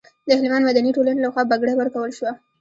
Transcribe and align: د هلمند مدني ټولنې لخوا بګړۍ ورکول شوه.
د 0.27 0.29
هلمند 0.39 0.67
مدني 0.69 0.91
ټولنې 0.97 1.21
لخوا 1.25 1.43
بګړۍ 1.49 1.73
ورکول 1.77 2.11
شوه. 2.17 2.31